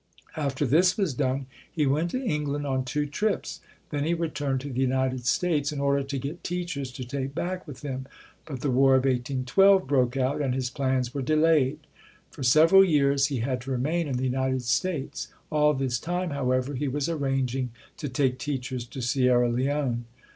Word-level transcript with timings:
After 0.35 0.65
this 0.65 0.97
was 0.97 1.13
done, 1.13 1.45
he 1.71 1.85
went 1.85 2.09
to 2.09 2.23
England 2.25 2.65
on 2.65 2.83
two 2.83 3.05
trips. 3.05 3.61
Then 3.91 4.03
he 4.03 4.15
returned 4.15 4.59
to 4.61 4.69
the 4.73 4.81
United 4.81 5.27
States 5.27 5.71
in 5.71 5.79
order 5.79 6.01
to 6.01 6.17
get 6.17 6.43
teachers 6.43 6.91
to 6.93 7.05
take 7.05 7.35
back 7.35 7.67
with 7.67 7.83
him, 7.83 8.07
but 8.47 8.61
the 8.61 8.71
War 8.71 8.95
of 8.95 9.03
1812 9.05 9.85
broke 9.85 10.17
out, 10.17 10.41
and 10.41 10.55
his 10.55 10.71
plans 10.71 11.13
were 11.13 11.21
delayed. 11.21 11.77
For 12.31 12.41
several 12.41 12.83
years 12.83 13.27
he 13.27 13.41
had 13.41 13.61
to 13.61 13.69
remain 13.71 14.07
in 14.07 14.17
the 14.17 14.23
United 14.25 14.63
States. 14.63 15.27
All 15.51 15.75
this 15.75 15.99
time, 15.99 16.31
however, 16.31 16.73
he 16.73 16.87
was 16.87 17.07
arranging 17.07 17.69
to 17.97 18.09
take 18.09 18.39
teachers 18.39 18.87
to 18.87 19.01
Sierra 19.03 19.49
Leone. 19.49 20.05